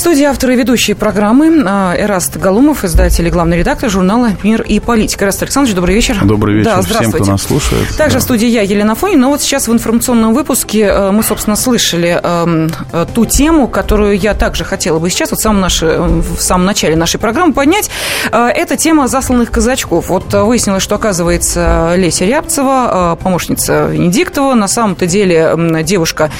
[0.00, 4.80] Студии авторы и ведущие программы а, Эраст Галумов, издатель и главный редактор журнала «Мир и
[4.80, 5.26] политика».
[5.26, 6.18] Эраст Александрович, добрый вечер.
[6.24, 7.86] Добрый вечер да, всем, кто нас слушает.
[7.98, 8.20] Также да.
[8.20, 9.20] в студии я, Елена Фонин.
[9.20, 14.18] Но вот сейчас в информационном выпуске э, мы, собственно, слышали эм, э, ту тему, которую
[14.18, 17.90] я также хотела бы сейчас, вот в самом, наше, в самом начале нашей программы поднять.
[18.32, 20.08] Э, это тема засланных казачков.
[20.08, 26.30] Вот выяснилось, что, оказывается, Леся Рябцева, помощница Венедиктова, на самом-то деле девушка,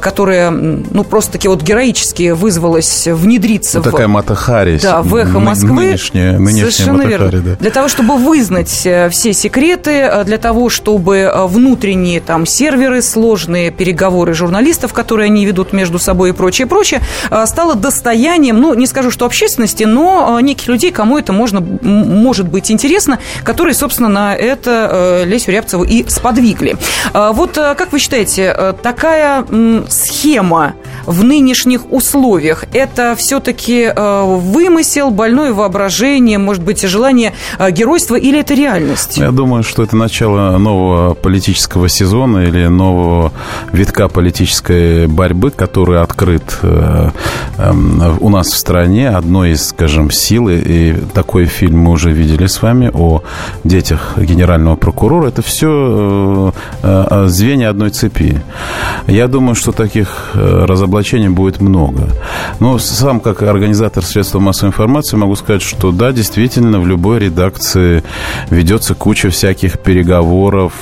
[0.00, 3.90] которая, ну, просто-таки вот героически вызвалась внедриться ну, в...
[3.90, 4.78] Такая Матахари.
[4.82, 5.86] Да, в эхо Москвы.
[5.86, 7.50] Нынешняя, нынешняя Совершенно Матахари, верно.
[7.50, 7.56] Да.
[7.56, 13.02] Для того, чтобы вызнать э, все секреты, э, для того, чтобы э, внутренние там серверы,
[13.02, 17.00] сложные переговоры журналистов, которые они ведут между собой и прочее, прочее,
[17.46, 22.70] стало достоянием, ну, не скажу, что общественности, но неких людей, кому это можно, может быть
[22.70, 26.76] интересно, которые, собственно, на это Лесю Рябцеву и сподвигли.
[27.12, 29.44] Вот как вы считаете, такая
[29.88, 30.74] схема
[31.06, 38.40] в нынешних условиях, это все-таки э, вымысел, больное воображение, может быть, желание э, геройства или
[38.40, 39.18] это реальность?
[39.18, 43.32] Я думаю, что это начало нового политического сезона или нового
[43.72, 47.10] витка политической борьбы, который открыт э,
[47.58, 49.08] эм, у нас в стране.
[49.08, 53.22] Одной из, скажем, сил, и такой фильм мы уже видели с вами о
[53.64, 55.28] детях генерального прокурора.
[55.28, 56.52] Это все
[57.26, 58.40] звенья одной цепи.
[59.06, 62.08] Я думаю, что таких разоблачений будет много.
[62.60, 68.02] Но сам, как организатор средств массовой информации, могу сказать, что да, действительно, в любой редакции
[68.50, 70.72] ведется куча всяких переговоров,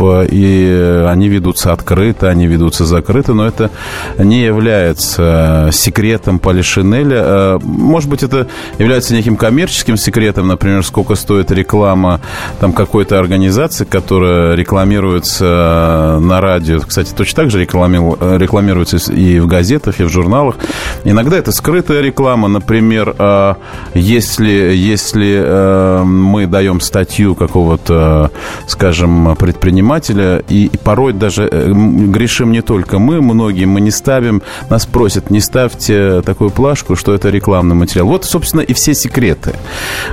[0.00, 3.70] и они ведутся открыто, они ведутся закрыто, но это
[4.18, 7.58] не является секретом Полишинеля.
[7.62, 8.46] Может быть, это
[8.78, 12.20] является неким коммерческим секретом, например, сколько стоит реклама
[12.60, 16.80] там какой-то организации, которая рекламируется на радио.
[16.80, 20.56] Кстати, точно так же рекламируется и в газетах, и в журналах.
[21.04, 23.56] Иногда это скрытая реклама, например, а,
[23.94, 28.30] если, если э, мы даем статью какого-то,
[28.66, 34.86] скажем, предпринимателя, и, порой даже э, грешим не только мы, многие, мы не ставим, нас
[34.86, 38.06] просят, не ставьте такую плашку, что это рекламный материал.
[38.06, 39.54] Вот, собственно, и все секреты.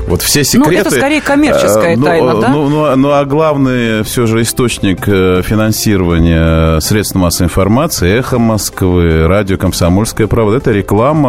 [0.08, 0.72] Вот все секреты.
[0.72, 2.50] Ну, это скорее коммерческая ну, тайна, да?
[2.50, 9.58] Ну, ну, ну, а главный все же источник финансирования средств массовой информации, эхо Москвы, радио
[9.58, 11.27] «Комсомольская правда», это реклама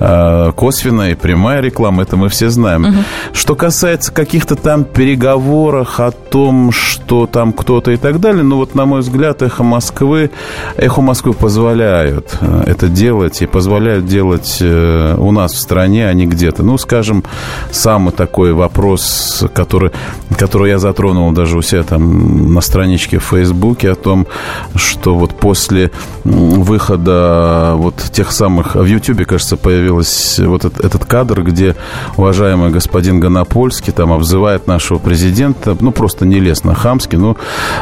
[0.00, 2.84] Э, косвенная и прямая реклама, это мы все знаем.
[2.84, 2.94] Угу.
[3.32, 8.74] Что касается каких-то там переговоров о том, что там кто-то и так далее, ну вот,
[8.74, 10.30] на мой взгляд, «Эхо Москвы»,
[10.76, 16.12] «Эхо Москвы» позволяют э, это делать и позволяют делать э, у нас в стране, а
[16.12, 16.62] не где-то.
[16.62, 17.24] Ну, скажем,
[17.70, 19.92] самый такой вопрос, который,
[20.36, 24.26] который я затронул даже у себя там на страничке в Фейсбуке о том,
[24.74, 25.90] что вот после
[26.24, 28.74] выхода вот тех самых...
[28.74, 31.76] В Ютьюбе, кажется, появилась вот этот, этот кадр, где
[32.16, 37.36] уважаемый господин Гонопольский там обзывает нашего президента, ну, просто нелестно, хамски, ну...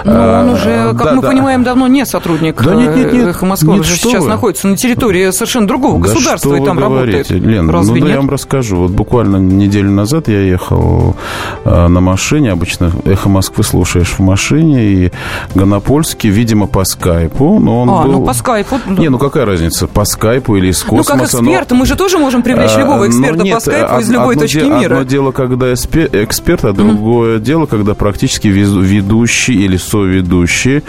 [0.05, 1.29] Но он а, уже, как да, мы да.
[1.29, 4.29] понимаем, давно не сотрудник да, нет, нет, нет, «Эхо Москвы», он же сейчас вы.
[4.29, 7.31] находится на территории совершенно другого да государства и там говорите, работает.
[7.31, 8.77] Лен, Разве ну, да я вам расскажу.
[8.77, 11.17] Вот буквально неделю назад я ехал
[11.65, 15.13] э, на машине, обычно «Эхо Москвы» слушаешь в машине, и
[15.55, 18.13] Гонопольский, видимо, по скайпу, но он а, был...
[18.13, 18.79] ну по скайпу...
[18.87, 21.12] Не, ну какая разница, по скайпу или из космоса?
[21.12, 21.77] Ну, как эксперт, но...
[21.77, 24.69] мы же тоже можем привлечь а, любого эксперта нет, по скайпу из любой точки де,
[24.69, 24.95] мира.
[24.95, 27.41] Одно дело, когда эксперт, а другое mm-hmm.
[27.41, 30.83] дело, когда практически ведущий или соведущий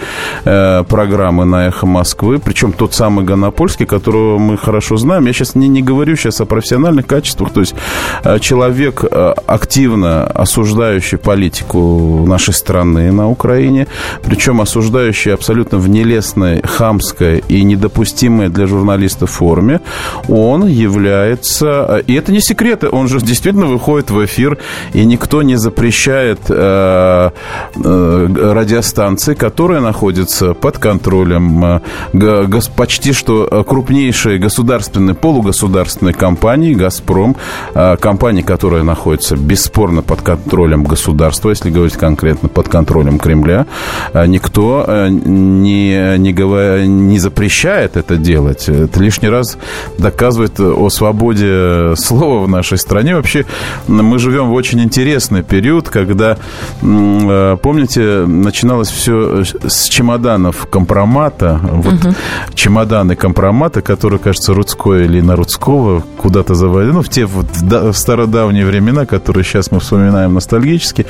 [0.45, 5.25] э, программы на «Эхо Москвы», причем тот самый Гонопольский, которого мы хорошо знаем.
[5.25, 7.75] Я сейчас не, не говорю сейчас о профессиональных качествах, то есть
[8.23, 13.87] э, человек, э, активно осуждающий политику нашей страны на Украине,
[14.23, 19.81] причем осуждающий абсолютно в нелестной, хамской и недопустимой для журналистов форме,
[20.27, 22.03] он является...
[22.07, 24.57] И это не секрет, он же действительно выходит в эфир,
[24.93, 27.29] и никто не запрещает э,
[27.75, 31.81] э, радиостанции, которые находятся под контролем
[32.13, 37.35] э, почти что крупнейшей государственной, полугосударственной компании «Газпром»,
[37.73, 43.65] э, компании, которая находится бесспорно под контролем государства, если говорить конкретно, под контролем Кремля,
[44.13, 48.69] э, никто э, не, не, говор, не запрещает это это делать.
[48.69, 49.57] Это лишний раз
[50.03, 53.15] доказывает о свободе слова в нашей стране.
[53.15, 53.45] Вообще,
[53.87, 56.37] мы живем в очень интересный период, когда,
[56.81, 61.59] э, помните, начиналось все с чемоданов компромата.
[61.63, 62.13] Вот угу.
[62.53, 66.91] чемоданы компромата, которые, кажется, Рудской или на Рудского куда-то заводили.
[66.93, 71.05] Ну, в те в стародавние времена, которые сейчас мы вспоминаем ностальгически.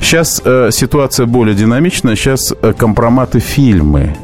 [0.00, 2.16] Сейчас э, ситуация более динамичная.
[2.16, 4.16] Сейчас э, компроматы фильмы.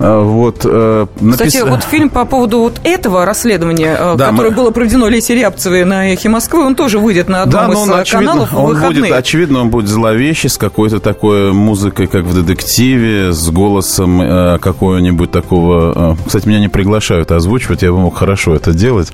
[0.00, 1.46] Э, вот, э, напис...
[1.48, 4.56] Кстати, вот фильм по поводу вот этого расследования, э, да, которое мы...
[4.56, 8.04] было проведено Лесей Рябцевой на «Эхе Москвы», он тоже выйдет на одном да, из он,
[8.04, 9.02] каналов он выходные.
[9.02, 15.30] Будет, очевидно, он будет зловещий, с какой-то такой музыкой, как в детективе, с голосом какого-нибудь
[15.30, 16.16] такого...
[16.26, 19.12] Кстати, меня не приглашают озвучивать, я бы мог хорошо это делать.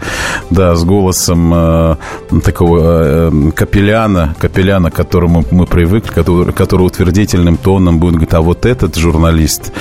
[0.50, 1.98] Да, с голосом
[2.44, 8.66] такого капеляна, капеляна, к которому мы привыкли, который, который утвердительным тоном будет говорить, а вот
[8.66, 9.72] этот журналист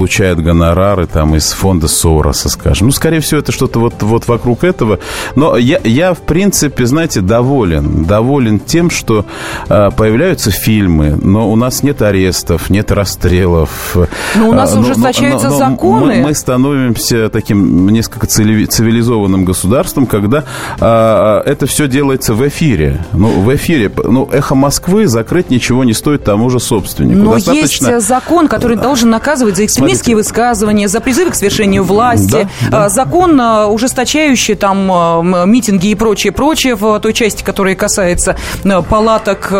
[0.00, 2.86] э, получает гонорары там из фонда Сороса, скажем.
[2.86, 4.98] Ну, скорее всего, это что-то вот, вот вокруг этого.
[5.36, 8.04] Но я, я, в принципе, знаете, доволен.
[8.04, 9.26] Доволен тем, что
[9.68, 13.96] э, появляются фильмы, но у нас нет арестов, нет расстрелов.
[14.36, 16.14] Но у нас а, ужесточаются но, но, но законы.
[16.16, 20.44] Мы, мы становимся таким несколько цивилизованным государством, когда
[20.80, 23.04] э, это все делается в эфире.
[23.12, 23.92] Ну, в эфире.
[24.02, 27.20] Ну, «Эхо Москвы» закрыть ничего не стоит тому же собственнику.
[27.20, 27.90] Но Достаточно...
[27.90, 32.88] есть закон, который должен наказывать за экстремистские высказывания, за призывы к свершению власти, да, да.
[32.88, 38.82] закон, а, ужесточающий там а, митинги и прочее, прочее в той части, которая касается а,
[38.82, 39.50] палаток,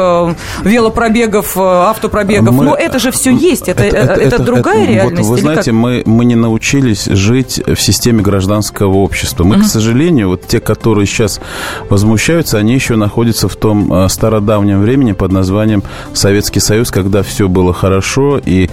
[0.62, 2.54] велопробегов, автопробегов.
[2.54, 2.64] Мы...
[2.64, 5.28] Но это же все есть, это, это, это, это другая это, реальность.
[5.28, 9.44] Вот, вы знаете, мы, мы не научились жить в системе гражданского общества.
[9.44, 9.64] Мы, угу.
[9.64, 11.40] к сожалению, вот те, которые сейчас
[11.88, 15.82] возмущаются, они еще находятся в том стародавнем времени под названием
[16.12, 18.70] Советский Союз, когда все было хорошо, и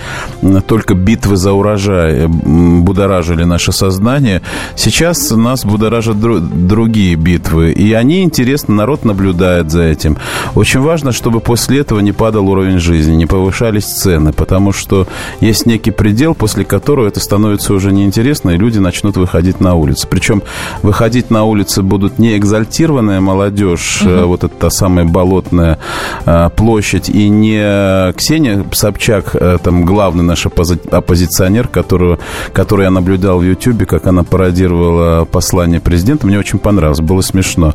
[0.67, 4.41] только битвы за урожай э, будоражили наше сознание.
[4.75, 10.17] Сейчас нас будоражат дру- другие битвы, и они интересны, народ наблюдает за этим.
[10.55, 15.07] Очень важно, чтобы после этого не падал уровень жизни, не повышались цены, потому что
[15.41, 20.07] есть некий предел, после которого это становится уже неинтересно, и люди начнут выходить на улицы.
[20.09, 20.43] Причем
[20.81, 24.27] выходить на улицы будут не экзальтированная молодежь, угу.
[24.27, 25.79] вот эта та самая болотная
[26.25, 31.26] э, площадь, и не Ксения Собчак, там главный наш оппозиционер,
[31.71, 32.19] которую,
[32.53, 36.27] которую я наблюдал в Ютьюбе, как она пародировала послание президента.
[36.27, 37.73] Мне очень понравилось, было смешно.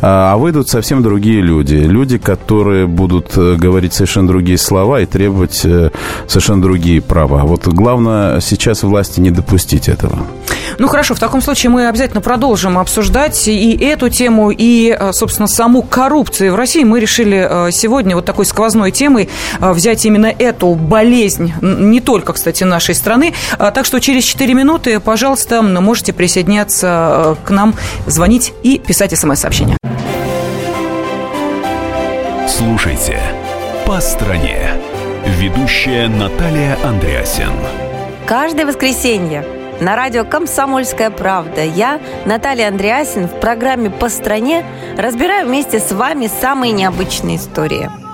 [0.00, 1.74] А, а выйдут совсем другие люди.
[1.74, 5.90] Люди, которые будут э, говорить совершенно другие слова и требовать э,
[6.26, 7.42] совершенно другие права.
[7.44, 10.18] Вот главное сейчас власти не допустить этого.
[10.78, 15.46] Ну хорошо, в таком случае мы обязательно продолжим обсуждать и эту тему, и, э, собственно,
[15.46, 16.84] саму коррупцию в России.
[16.84, 19.28] Мы решили сегодня вот такой сквозной темой
[19.60, 23.34] взять именно эту болезнь, не только, кстати, нашей страны.
[23.58, 27.74] А, так что через 4 минуты, пожалуйста, можете присоединяться э, к нам,
[28.06, 29.76] звонить и писать смс-сообщения.
[32.48, 33.20] Слушайте
[33.86, 34.70] «По стране».
[35.26, 37.52] Ведущая Наталья Андреасен.
[38.26, 39.44] Каждое воскресенье
[39.80, 44.64] на радио «Комсомольская правда» я, Наталья Андреасин, в программе «По стране»
[44.96, 47.90] разбираю вместе с вами самые необычные истории–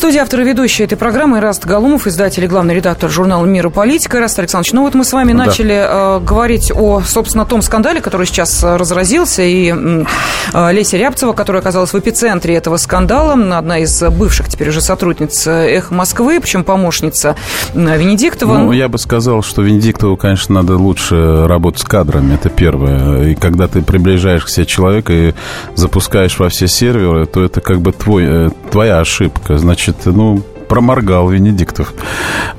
[0.00, 4.18] Студии автор и этой программы Раст Галумов, издатель и главный редактор журнала «Мир и политика».
[4.18, 5.44] Раст Александрович, ну вот мы с вами да.
[5.44, 11.34] начали э, говорить о, собственно, том скандале, который сейчас э, разразился, и э, Леся Рябцева,
[11.34, 16.64] которая оказалась в эпицентре этого скандала, одна из бывших теперь уже сотрудниц «Эхо Москвы», причем
[16.64, 17.36] помощница
[17.74, 18.56] э, Венедиктова.
[18.56, 23.32] Ну, я бы сказал, что Венедиктову, конечно, надо лучше работать с кадрами, это первое.
[23.32, 25.34] И когда ты приближаешь к себе человека и
[25.74, 29.58] запускаешь во все серверы, то это как бы твой, э, твоя ошибка.
[29.58, 31.92] Значит, Значит, ну, проморгал Венедиктов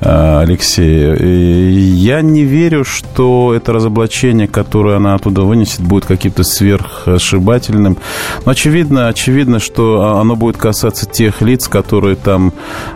[0.00, 1.64] Алексей.
[1.96, 7.96] Я не верю, что это разоблачение, которое она оттуда вынесет, будет каким-то сверхошибательным.
[8.44, 12.52] Но очевидно, очевидно, что оно будет касаться тех лиц, которые там,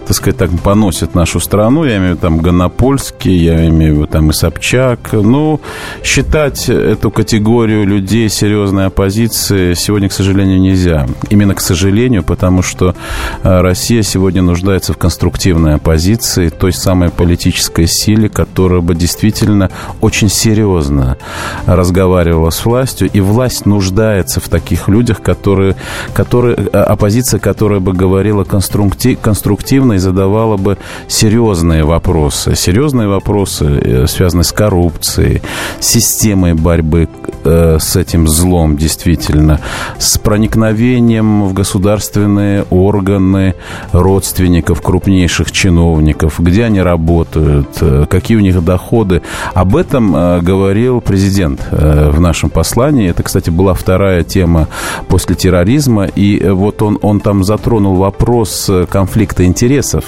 [0.06, 1.84] так сказать, так поносят нашу страну.
[1.84, 5.12] Я имею в виду там Гонопольский, я имею в виду там и Собчак.
[5.12, 5.62] Ну,
[6.04, 11.06] считать эту категорию людей серьезной оппозиции сегодня, к сожалению, нельзя.
[11.30, 12.94] Именно к сожалению, потому что
[13.42, 19.70] э, Россия сегодня нуждается в конструктивной оппозиции, той самой политической силе, которая бы действительно
[20.00, 21.16] очень серьезно
[21.64, 23.08] разговаривала с властью.
[23.12, 25.76] И власть нуждается в таких людях, которые,
[26.12, 32.56] которые э, оппозиция, которая бы говорила конструктивно и задавала бы серьезные вопросы.
[32.56, 35.40] Серьезные вопросы, э, связанные с коррупцией,
[35.78, 37.08] системой борьбы
[37.44, 39.60] с этим злом, действительно,
[39.98, 43.54] с проникновением в государственные органы
[43.92, 49.20] родственников крупнейших чиновников, где они работают, э, какие у них доходы.
[49.52, 53.10] Об этом э, говорил президент э, в нашем послании.
[53.10, 54.68] Это, кстати, была вторая тема
[55.08, 56.06] после терроризма.
[56.06, 60.04] И вот он, он там затронул вопрос конфликта интересов.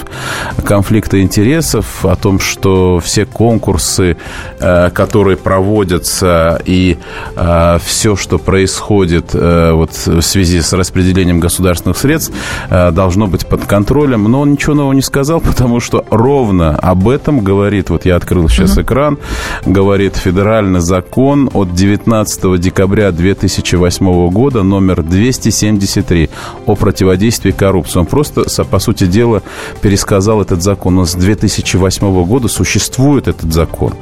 [0.65, 4.17] Конфликта интересов о том, что все конкурсы,
[4.59, 6.97] которые проводятся, и
[7.83, 12.33] все, что происходит вот в связи с распределением государственных средств,
[12.69, 14.23] должно быть под контролем.
[14.23, 18.49] Но он ничего нового не сказал, потому что ровно об этом говорит, вот я открыл
[18.49, 18.83] сейчас uh-huh.
[18.83, 19.17] экран,
[19.65, 26.29] говорит федеральный закон от 19 декабря 2008 года, номер 273
[26.65, 27.99] о противодействии коррупции.
[27.99, 29.41] Он просто, по сути дела,
[29.81, 30.97] пересказал этот закон.
[30.97, 33.93] У нас с 2008 года существует этот закон.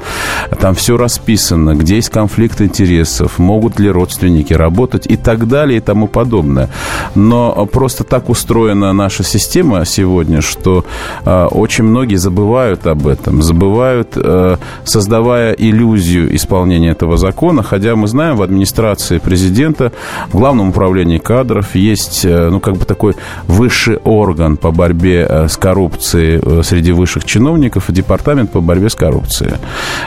[0.60, 5.80] Там все расписано, где есть конфликт интересов, могут ли родственники работать и так далее и
[5.80, 6.70] тому подобное.
[7.14, 14.12] Но просто так устроена наша система сегодня, что э, очень многие забывают об этом, забывают,
[14.16, 19.92] э, создавая иллюзию исполнения этого закона, хотя мы знаем, в администрации президента,
[20.32, 23.14] в Главном управлении кадров есть, э, ну, как бы такой
[23.46, 29.54] высший орган по борьбе с коррупцией среди высших чиновников, департамент по борьбе с коррупцией.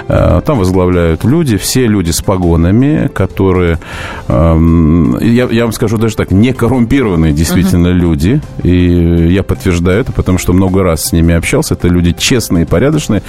[0.08, 3.80] Там возглавляют люди, все люди с погонами, которые,
[4.28, 7.94] э, я, я вам скажу даже так, не коррумпированные действительно uh-huh.
[7.94, 12.66] люди, и я подтверждаю это, потому что много раз с ними общался, это люди честные,
[12.66, 13.22] порядочные,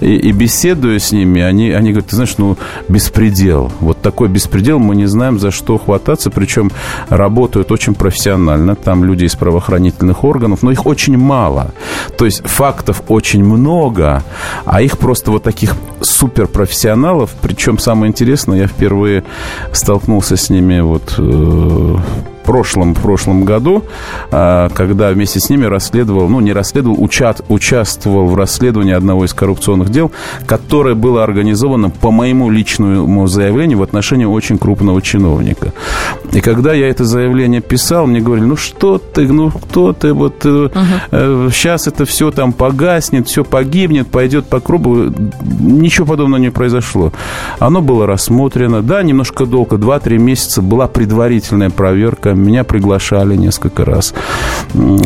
[0.00, 2.56] и, и беседуя с ними, они, они говорят, ты знаешь, ну,
[2.88, 3.72] беспредел.
[3.80, 6.70] Вот такой беспредел, мы не знаем, за что хвататься, причем
[7.08, 11.72] работают очень профессионально, там люди из правоохранительных органов, но их очень мало.
[12.16, 14.22] То есть фактов очень много,
[14.64, 19.24] а их просто вот таких суперпрофессионалов, причем самое интересное, я впервые
[19.72, 21.96] столкнулся с ними вот э,
[22.48, 23.84] прошлом, прошлом году,
[24.30, 29.34] а, когда вместе с ними расследовал, ну, не расследовал, учат, участвовал в расследовании одного из
[29.34, 30.10] коррупционных дел,
[30.46, 35.74] которое было организовано по моему личному заявлению в отношении очень крупного чиновника.
[36.32, 40.46] И когда я это заявление писал, мне говорили, ну, что ты, ну, кто ты, вот
[40.46, 40.70] угу.
[41.10, 45.12] э, сейчас это все там погаснет, все погибнет, пойдет по кругу.
[45.60, 47.12] Ничего подобного не произошло.
[47.58, 54.14] Оно было рассмотрено, да, немножко долго, 2-3 месяца была предварительная проверка, меня приглашали несколько раз,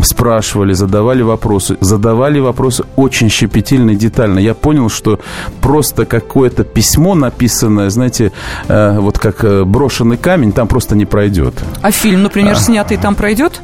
[0.03, 1.77] спрашивали, задавали вопросы.
[1.81, 4.39] Задавали вопросы очень щепетильно и детально.
[4.39, 5.21] Я понял, что
[5.61, 8.33] просто какое-то письмо написанное, знаете,
[8.69, 11.55] э, вот как э, брошенный камень, там просто не пройдет.
[11.81, 12.57] А фильм, например, а.
[12.57, 13.61] снятый там пройдет?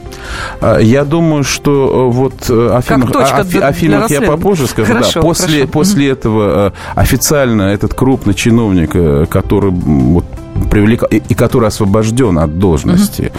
[0.60, 4.92] А, я думаю, что вот о фильмах, о, о, о фильмах я попозже скажу.
[4.92, 5.72] Хорошо, да, после, хорошо.
[5.72, 8.92] после этого официально этот крупный чиновник,
[9.28, 10.24] который вот
[10.70, 11.04] привлек...
[11.10, 13.32] и, и который освобожден от должности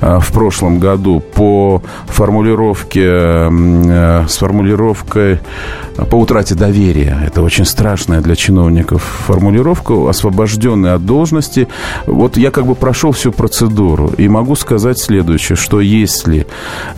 [0.00, 0.20] угу.
[0.20, 5.40] в прошлом году по формулировке, э, с формулировкой
[6.10, 7.18] по утрате доверия.
[7.26, 11.68] Это очень страшная для чиновников формулировка, освобожденный от должности.
[12.06, 16.46] Вот я как бы прошел всю процедуру и могу сказать следующее, что если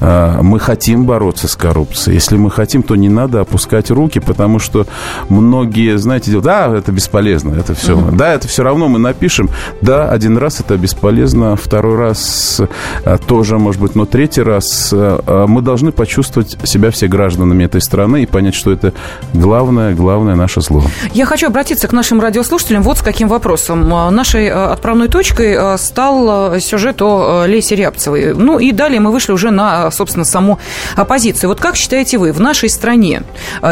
[0.00, 4.58] э, мы хотим бороться с коррупцией, если мы хотим, то не надо опускать руки, потому
[4.58, 4.86] что
[5.28, 9.50] многие, знаете, делают, да, это бесполезно, это все, да, это все равно мы напишем,
[9.80, 12.60] да, один раз это бесполезно, второй раз
[13.04, 17.64] э, тоже, может быть, но третий раз э, э, мы должны почувствовать себя все гражданами
[17.64, 18.92] этой страны и понять, что это
[19.34, 20.82] главное, главное наше зло.
[21.12, 23.88] Я хочу обратиться к нашим радиослушателям вот с каким вопросом.
[23.88, 28.34] Нашей отправной точкой стал сюжет о Лесе Рябцевой.
[28.34, 30.58] Ну и далее мы вышли уже на, собственно, саму
[30.96, 31.50] оппозицию.
[31.50, 33.22] Вот как считаете вы, в нашей стране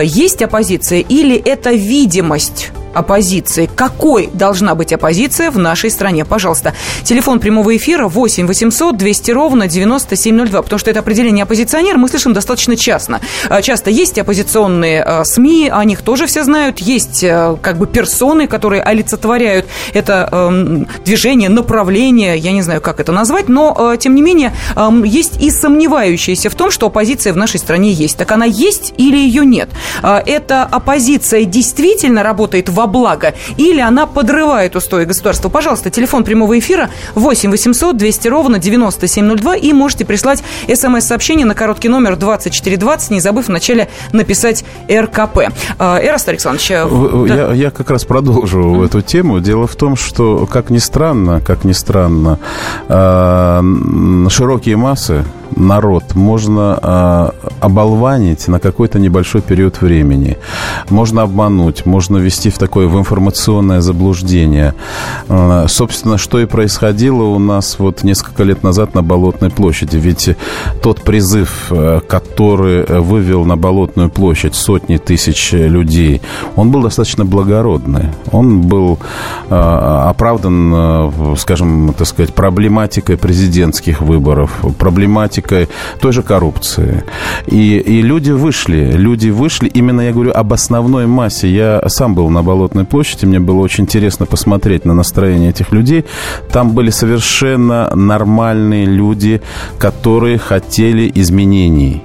[0.02, 3.68] есть оппозиция или это видимость оппозиции.
[3.74, 6.24] Какой должна быть оппозиция в нашей стране?
[6.24, 6.74] Пожалуйста,
[7.04, 12.32] телефон прямого эфира 8 800 200 ровно 9702, потому что это определение оппозиционер мы слышим
[12.32, 13.20] достаточно часто.
[13.48, 17.86] А, часто есть оппозиционные а, СМИ, о них тоже все знают, есть а, как бы
[17.86, 24.14] персоны, которые олицетворяют это эм, движение, направление, я не знаю, как это назвать, но, тем
[24.14, 28.16] не менее, эм, есть и сомневающиеся в том, что оппозиция в нашей стране есть.
[28.16, 29.68] Так она есть или ее нет?
[30.02, 35.48] Эта оппозиция действительно работает во благо или она подрывает устои государства?
[35.48, 41.88] Пожалуйста, телефон прямого эфира 8 800 200 ровно 9702 и можете прислать смс-сообщение на короткий
[41.88, 45.52] номер 2420, не забыв вначале написать РКП.
[45.78, 46.70] А, Эраст Александрович.
[46.70, 47.34] Э, да.
[47.34, 48.86] Я, я как раз продолжу mm.
[48.86, 49.40] эту тему.
[49.40, 52.38] Дело в том, что, как ни странно, как ни странно,
[52.88, 53.62] а,
[54.28, 55.24] широкие массы
[55.56, 60.36] народ можно э, оболванить на какой-то небольшой период времени.
[60.90, 64.74] Можно обмануть, можно ввести в такое в информационное заблуждение.
[65.28, 69.96] Э, собственно, что и происходило у нас вот несколько лет назад на Болотной площади.
[69.96, 70.36] Ведь
[70.82, 76.20] тот призыв, э, который вывел на Болотную площадь сотни тысяч людей,
[76.54, 78.10] он был достаточно благородный.
[78.30, 78.98] Он был
[79.48, 85.68] э, оправдан, э, скажем, так сказать, проблематикой президентских выборов, проблематикой проблематикой
[86.00, 87.04] той же коррупции.
[87.46, 91.48] И, и люди вышли, люди вышли, именно я говорю об основной массе.
[91.48, 96.04] Я сам был на Болотной площади, мне было очень интересно посмотреть на настроение этих людей.
[96.52, 99.40] Там были совершенно нормальные люди,
[99.78, 102.02] которые хотели изменений.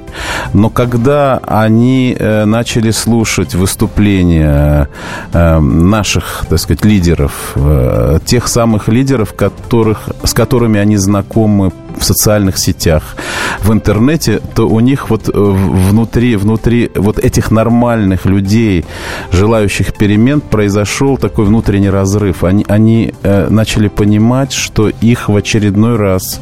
[0.53, 4.89] Но когда они э, начали слушать выступления
[5.33, 12.03] э, наших, так сказать, лидеров, э, тех самых лидеров, которых, с которыми они знакомы в
[12.03, 13.15] социальных сетях,
[13.59, 18.85] в интернете, то у них вот внутри, внутри вот этих нормальных людей,
[19.31, 22.43] желающих перемен, произошел такой внутренний разрыв.
[22.43, 26.39] Они, они начали понимать, что их в очередной раз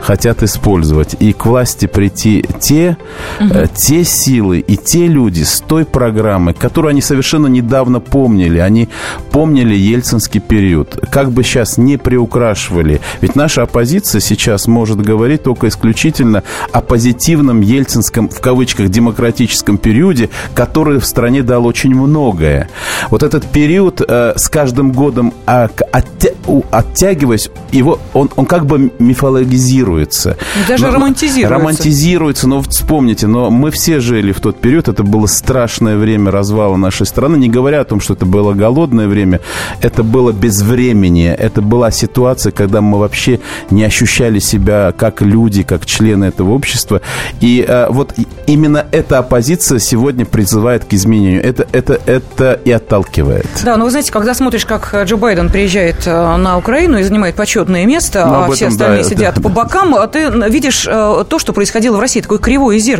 [0.00, 1.16] хотят использовать.
[1.18, 2.96] И к власти прийти те,
[3.40, 3.54] угу.
[3.74, 8.58] те силы и те люди с той программой, которую они совершенно недавно помнили.
[8.58, 8.88] Они
[9.30, 10.98] помнили ельцинский период.
[11.10, 13.00] Как бы сейчас не приукрашивали.
[13.20, 16.42] Ведь наша оппозиция сейчас может говорить только исключительно
[16.72, 22.68] о позитивном ельцинском, в кавычках, демократическом периоде, который в стране дал очень многое.
[23.10, 26.28] Вот этот период э, с каждым годом э, оття,
[26.70, 30.36] оттягиваясь, его, он, он как бы мифологизируется.
[30.68, 31.58] Даже но, романтизируется.
[31.58, 36.76] Романтизируется, но вспомните, но мы все жили в тот период, это было страшное время развала
[36.76, 39.40] нашей страны, не говоря о том, что это было голодное время,
[39.80, 43.40] это было безвременье, это была ситуация, когда мы вообще
[43.70, 47.00] не ощущали себя как люди, как члены этого общества.
[47.40, 48.14] И э, вот
[48.46, 51.44] именно эта оппозиция сегодня призывает к изменению.
[51.44, 53.46] Это, это, это и отталкивает.
[53.64, 57.34] Да, но вы знаете, когда смотришь, как Джо Байден приезжает э, на Украину и занимает
[57.34, 60.86] почетное место, ну, а этом, все остальные да, сидят да, по бокам, а ты видишь
[60.86, 62.91] э, то, что происходило в России, такое кривое зеркало.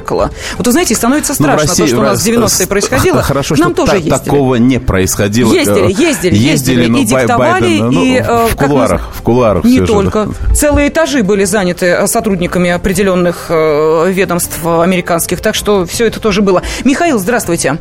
[0.56, 3.22] Вот вы знаете, становится ну, страшно России, то, что у нас в 90-е происходило.
[3.22, 5.52] Хорошо, Нам что тоже та, такого не происходило.
[5.52, 8.22] Ездили, ездили, ездили, но и диктовали, Байден, ну, и...
[8.22, 10.26] В кулуарах, в кулуарах Не только.
[10.26, 10.54] Же.
[10.54, 16.62] Целые этажи были заняты сотрудниками определенных ведомств американских, так что все это тоже было.
[16.84, 17.78] Михаил, здравствуйте.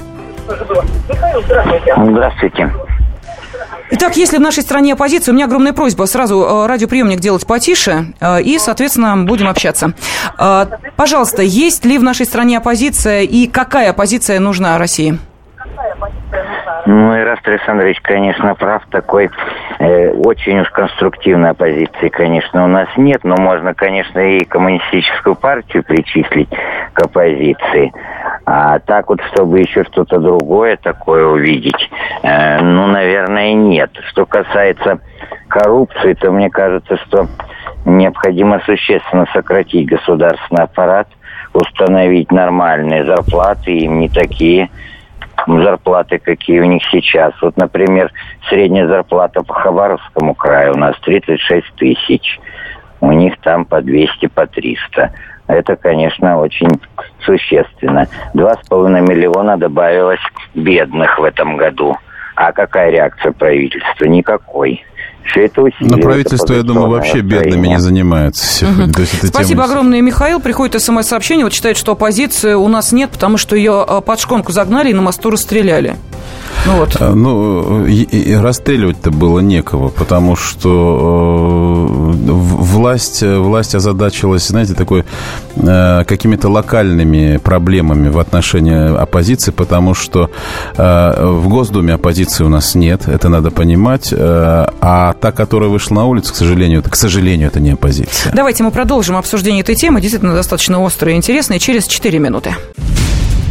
[0.48, 1.94] Михаил, здравствуйте.
[1.98, 2.72] Здравствуйте.
[3.94, 8.14] Итак, если в нашей стране оппозиция, у меня огромная просьба сразу э, радиоприемник делать потише,
[8.22, 9.94] э, и, соответственно, будем общаться.
[10.40, 15.20] Э, пожалуйста, есть ли в нашей стране оппозиция, и какая оппозиция нужна России?
[16.86, 18.84] Ну, Ираст Александрович, конечно, прав.
[18.90, 19.30] Такой
[19.80, 23.24] э, очень уж конструктивной оппозиции, конечно, у нас нет.
[23.24, 26.50] Но можно, конечно, и коммунистическую партию причислить
[26.94, 27.94] к оппозиции.
[28.46, 31.90] А так вот, чтобы еще что-то другое такое увидеть,
[32.24, 33.92] э, ну, наверное, нет.
[34.10, 35.00] Что касается
[35.48, 37.28] коррупции, то мне кажется, что
[37.86, 41.08] необходимо существенно сократить государственный аппарат,
[41.54, 44.70] установить нормальные зарплаты, им не такие
[45.48, 47.34] зарплаты, какие у них сейчас.
[47.42, 48.12] Вот, например,
[48.50, 52.40] средняя зарплата по Хабаровскому краю у нас 36 тысяч.
[53.00, 55.12] У них там по 200, по 300.
[55.48, 56.70] Это, конечно, очень
[57.26, 58.08] существенно.
[58.34, 60.20] Два с половиной миллиона добавилось
[60.56, 61.96] бедных в этом году.
[62.36, 64.06] А какая реакция правительства?
[64.06, 64.84] Никакой.
[65.26, 65.98] Все это усиливает.
[65.98, 68.66] Но правительство, я думаю, вообще бедными не занимается.
[68.66, 68.92] Угу.
[68.94, 69.66] То есть это Спасибо тема...
[69.66, 70.40] огромное, Михаил.
[70.40, 74.52] Приходит смс-сообщение, вот считает, что оппозиции у нас нет, потому что ее а, под шконку
[74.52, 75.96] загнали и на мосту расстреляли.
[76.66, 76.98] Ну вот.
[77.00, 77.86] А, ну,
[78.42, 85.04] расстреливать-то было некого, потому что э, власть, власть озадачилась, знаете, такой
[85.56, 90.30] э, какими-то локальными проблемами в отношении оппозиции, потому что
[90.78, 96.06] э, в Госдуме оппозиции у нас нет, это надо понимать, а та, которая вышла на
[96.06, 98.34] улицу, к сожалению, это, к сожалению, это не оппозиция.
[98.34, 102.56] Давайте мы продолжим обсуждение этой темы, действительно достаточно острой и интересной, через 4 минуты.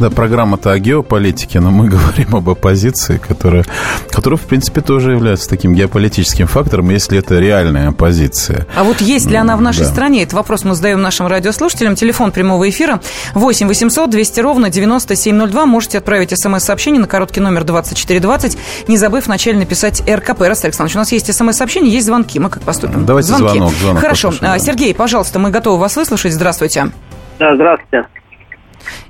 [0.00, 3.66] Да, программа-то о геополитике, но мы говорим об оппозиции, которая,
[4.08, 8.66] которая, в принципе, тоже является таким геополитическим фактором, если это реальная оппозиция.
[8.74, 9.90] А вот есть ли она в нашей да.
[9.90, 10.22] стране?
[10.22, 11.96] Этот вопрос мы задаем нашим радиослушателям.
[11.96, 13.00] Телефон прямого эфира
[13.34, 15.66] 8 800 200 ровно 9702.
[15.66, 18.56] Можете отправить смс-сообщение на короткий номер 2420,
[18.88, 20.40] не забыв вначале написать РКП.
[20.40, 22.38] Раз, Александрович, у нас есть смс-сообщение, есть звонки.
[22.38, 23.04] Мы как поступим?
[23.04, 23.58] Давайте звонки.
[23.58, 23.74] звонок.
[23.74, 24.28] звонок Хорошо.
[24.28, 24.58] Послушаем, да.
[24.64, 26.32] Сергей, пожалуйста, мы готовы вас выслушать.
[26.32, 26.90] Здравствуйте.
[27.38, 28.06] Да, здравствуйте.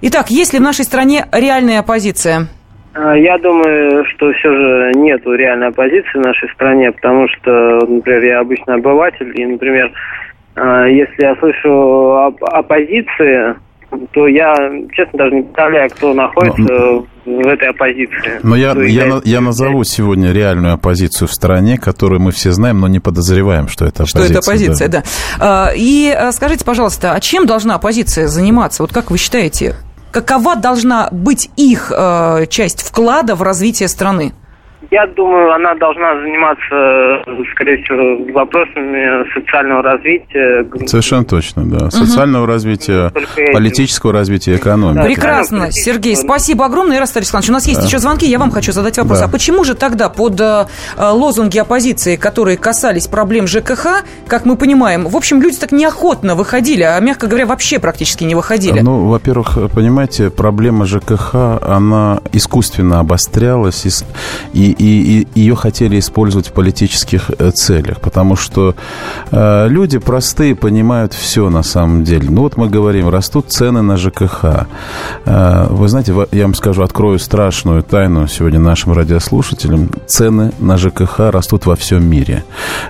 [0.02, 2.48] Итак, есть ли в нашей стране реальная оппозиция?
[2.94, 8.24] А, я думаю, что все же нет реальной оппозиции в нашей стране, потому что, например,
[8.24, 9.92] я обычный обыватель, и, например,
[10.56, 13.56] а, если я слышу оппозиции,
[14.12, 14.54] то я,
[14.92, 18.40] честно, даже не представляю, кто находится но, в этой оппозиции.
[18.42, 22.88] Но я, я, я назову сегодня реальную оппозицию в стране, которую мы все знаем, но
[22.88, 24.24] не подозреваем, что это оппозиция.
[24.24, 25.02] Что это оппозиция, да.
[25.38, 25.72] да.
[25.74, 28.82] И скажите, пожалуйста, а чем должна оппозиция заниматься?
[28.84, 29.74] Вот как вы считаете,
[30.10, 34.32] какова должна быть их э, часть вклада в развитие страны?
[34.90, 37.22] Я думаю, она должна заниматься,
[37.53, 40.66] скорее всего, вопросами социального развития.
[40.87, 41.90] Совершенно точно, да.
[41.90, 42.53] Социального угу.
[42.53, 43.12] развития,
[43.53, 45.05] политического развития, экономики.
[45.05, 46.16] Прекрасно, Сергей.
[46.16, 47.50] Спасибо огромное, Ярослав Александрович.
[47.50, 47.87] У нас есть да.
[47.87, 48.26] еще звонки.
[48.26, 49.20] Я вам хочу задать вопрос.
[49.20, 49.26] Да.
[49.26, 50.66] А почему же тогда под э,
[50.98, 56.83] лозунги оппозиции, которые касались проблем ЖКХ, как мы понимаем, в общем, люди так неохотно выходили,
[56.83, 58.81] а, мягко говоря, вообще практически не выходили?
[58.81, 63.87] Ну, во-первых, понимаете, проблема ЖКХ, она искусственно обострялась
[64.53, 68.74] и и, и ее хотели использовать в политических э, целях, потому что
[69.30, 72.30] э, люди простые понимают все на самом деле.
[72.30, 74.66] Ну вот мы говорим, растут цены на ЖКХ.
[75.26, 79.90] Э, вы знаете, я вам скажу, открою страшную тайну сегодня нашим радиослушателям.
[80.06, 82.44] Цены на ЖКХ растут во всем мире.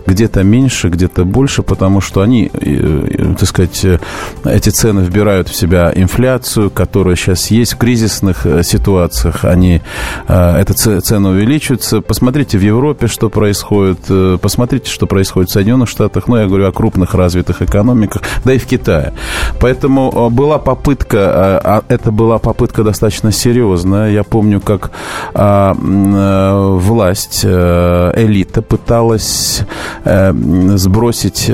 [0.07, 3.99] Где-то меньше, где-то больше, потому что они, э, так сказать, э,
[4.45, 9.45] эти цены вбирают в себя инфляцию, которая сейчас есть в кризисных э, ситуациях.
[9.45, 9.81] Они,
[10.29, 12.01] э, эта цена увеличивается двигаются.
[12.01, 13.99] Посмотрите в Европе, что происходит.
[14.09, 16.29] Э, посмотрите, что происходит в Соединенных Штатах.
[16.29, 18.23] Ну, я говорю о крупных развитых экономиках.
[18.45, 19.13] Да и в Китае.
[19.61, 24.11] Поэтому э, была попытка, э, а это была попытка достаточно серьезная.
[24.11, 24.91] Я помню, как
[25.35, 29.63] а, власть, элита пыталась
[30.05, 31.51] сбросить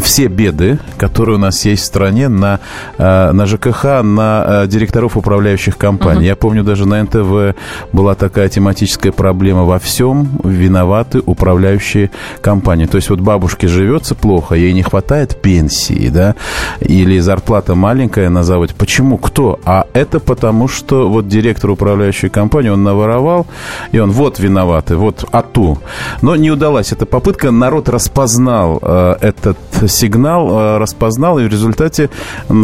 [0.00, 2.60] все беды, которые у нас есть в стране, на,
[2.98, 6.24] на ЖКХ, на директоров управляющих компаний.
[6.24, 6.28] Uh-huh.
[6.28, 7.56] Я помню, даже на НТВ
[7.92, 12.86] была такая тематическая экономическая проблема во всем, виноваты управляющие компании.
[12.86, 16.34] То есть вот бабушке живется плохо, ей не хватает пенсии, да,
[16.80, 18.74] или зарплата маленькая на заводе.
[18.74, 19.18] Почему?
[19.18, 19.58] Кто?
[19.64, 23.46] А это потому, что вот директор управляющей компании, он наворовал,
[23.92, 25.78] и он вот виноватый, вот ату.
[26.22, 32.08] Но не удалась эта попытка, народ распознал э, этот сигнал, э, распознал, и в результате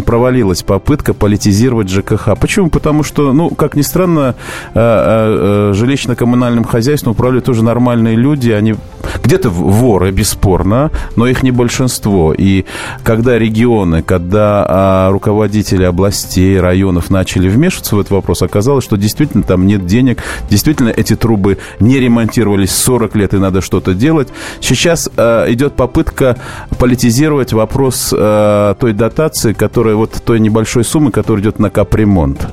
[0.06, 2.38] провалилась попытка политизировать ЖКХ.
[2.40, 2.70] Почему?
[2.70, 4.34] Потому что, ну, как ни странно,
[4.74, 8.50] э, э, э жилищно коммунальным хозяйством управляют тоже нормальные люди.
[8.50, 8.76] Они
[9.22, 12.34] где-то воры, бесспорно, но их не большинство.
[12.36, 12.64] И
[13.02, 19.42] когда регионы, когда а, руководители областей, районов начали вмешиваться в этот вопрос, оказалось, что действительно
[19.42, 24.28] там нет денег, действительно эти трубы не ремонтировались 40 лет, и надо что-то делать.
[24.60, 26.36] Сейчас а, идет попытка
[26.78, 32.46] политизировать вопрос а, той дотации, которая вот той небольшой суммы, которая идет на капремонт.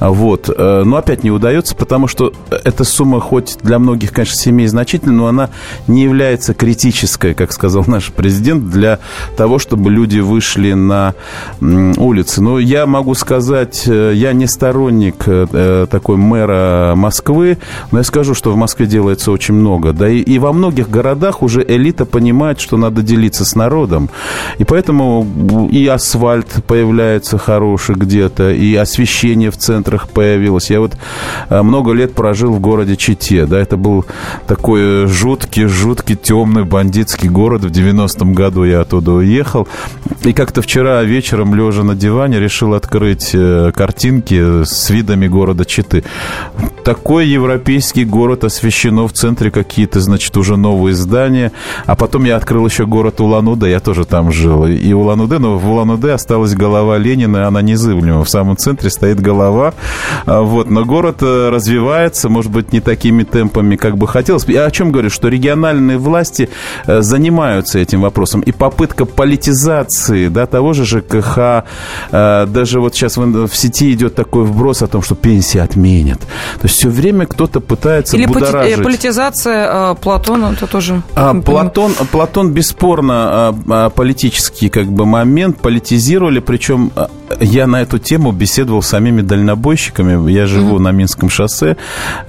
[0.00, 0.50] Вот.
[0.56, 5.14] А, но опять не удается, потому что это сумма хоть для многих, конечно, семей значительная,
[5.14, 5.50] но она
[5.86, 8.98] не является критической, как сказал наш президент, для
[9.36, 11.14] того, чтобы люди вышли на
[11.60, 12.42] улицы.
[12.42, 17.58] Но я могу сказать, э, я не сторонник э, такой мэра Москвы,
[17.90, 19.92] но я скажу, что в Москве делается очень много.
[19.92, 24.10] Да и, и во многих городах уже элита понимает, что надо делиться с народом.
[24.58, 25.26] И поэтому
[25.70, 30.70] и асфальт появляется хороший где-то, и освещение в центрах появилось.
[30.70, 30.96] Я вот
[31.48, 33.46] э, много лет прожил в городе Чите.
[33.46, 34.04] Да, это был
[34.46, 37.62] такой жуткий, жуткий, темный бандитский город.
[37.62, 39.68] В 90-м году я оттуда уехал.
[40.22, 46.04] И как-то вчера вечером, лежа на диване, решил открыть э, картинки с видами города Читы.
[46.84, 51.52] Такой европейский город освещено в центре какие-то, значит, уже новые здания.
[51.86, 54.66] А потом я открыл еще город Улан-Удэ, я тоже там жил.
[54.66, 58.24] И Улан-Удэ, но в Улан-Удэ осталась голова Ленина, она незыблема.
[58.24, 59.74] В самом центре стоит голова.
[60.26, 60.70] А, вот.
[60.70, 64.44] Но город э, развивается, может быть, не такими темпами, как бы хотелось.
[64.46, 65.10] Я о чем говорю?
[65.10, 65.28] Что
[65.80, 66.48] региональные власти
[66.86, 68.40] э, занимаются этим вопросом.
[68.40, 71.64] И попытка политизации да, того же ЖКХ,
[72.12, 76.20] э, даже вот сейчас в, сети идет такой вброс о том, что пенсии отменят.
[76.60, 78.82] То есть все время кто-то пытается Или будоражить.
[78.82, 81.02] политизация Платона, это тоже...
[81.14, 86.92] А, Платон, Платон бесспорно а, а, политический как бы момент, политизировали, причем
[87.38, 90.30] я на эту тему беседовал с самими дальнобойщиками.
[90.30, 90.82] Я живу mm-hmm.
[90.82, 91.76] на Минском шоссе,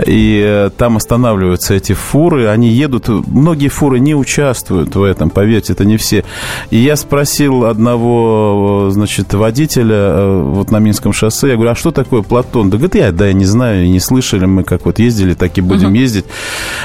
[0.05, 2.47] и э, там останавливаются эти фуры.
[2.47, 6.23] Они едут, многие фуры не участвуют в этом, поверьте, это не все.
[6.69, 11.91] И я спросил одного, значит, водителя э, вот на Минском шоссе, я говорю, а что
[11.91, 12.69] такое Платон?
[12.69, 15.61] Да говорит, я, да, я не знаю, не слышали, мы как вот ездили, так и
[15.61, 15.97] будем mm-hmm.
[15.97, 16.25] ездить.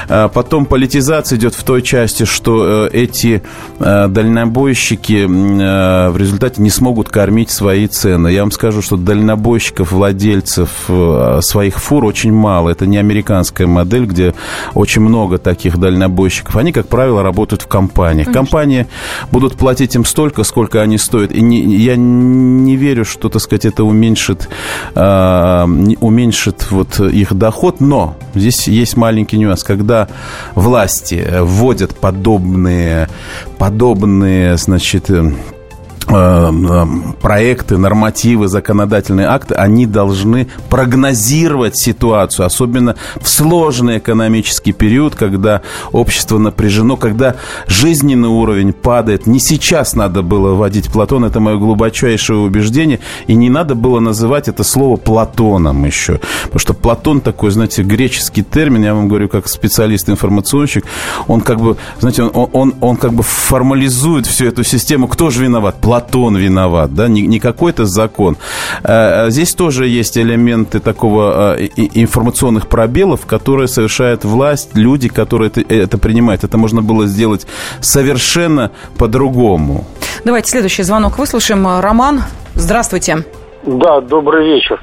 [0.09, 3.43] А потом политизация идет в той части, что э, эти
[3.79, 8.29] дальнобойщики в результате не смогут кормить свои цели цены.
[8.29, 12.69] Я вам скажу, что дальнобойщиков, владельцев э, своих фур очень мало.
[12.69, 14.33] Это не американская модель, где
[14.73, 16.55] очень много таких дальнобойщиков.
[16.55, 18.27] Они, как правило, работают в компаниях.
[18.27, 18.33] Конечно.
[18.33, 18.87] Компании
[19.31, 21.31] будут платить им столько, сколько они стоят.
[21.31, 24.47] И не, я не верю, что, так сказать, это уменьшит,
[24.95, 25.65] э,
[25.99, 27.81] уменьшит вот их доход.
[27.81, 29.63] Но здесь есть маленький нюанс.
[29.63, 30.07] Когда
[30.55, 33.09] власти вводят подобные,
[33.57, 35.31] подобные значит, э,
[36.07, 46.37] проекты, нормативы, законодательные акты, они должны прогнозировать ситуацию, особенно в сложный экономический период, когда общество
[46.37, 47.35] напряжено, когда
[47.67, 49.27] жизненный уровень падает.
[49.27, 54.47] Не сейчас надо было вводить Платон, это мое глубочайшее убеждение, и не надо было называть
[54.47, 59.49] это слово Платоном еще, потому что Платон такой, знаете, греческий термин, я вам говорю как
[59.49, 60.85] специалист-информационщик,
[61.27, 65.43] он как бы, знаете, он, он, он как бы формализует всю эту систему, кто же
[65.43, 65.75] виноват?
[65.81, 68.37] Платон Платон виноват, да, не, не какой-то закон.
[68.83, 75.49] Э, э, здесь тоже есть элементы такого э, информационных пробелов, которые совершает власть, люди, которые
[75.49, 76.43] это, это принимают.
[76.43, 77.47] Это можно было сделать
[77.81, 79.85] совершенно по-другому.
[80.23, 81.65] Давайте следующий звонок выслушаем.
[81.65, 82.21] Роман,
[82.53, 83.25] здравствуйте.
[83.65, 84.79] Да, добрый вечер.